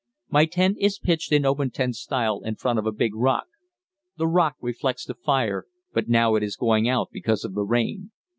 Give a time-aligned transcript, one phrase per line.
[0.31, 3.45] My tent is pitched in open tent style in front of a big rock.
[4.17, 8.09] The rock reflects the fire, but now it is going out because of the rain.